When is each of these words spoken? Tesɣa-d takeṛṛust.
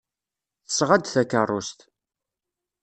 Tesɣa-d 0.67 1.05
takeṛṛust. 1.07 1.79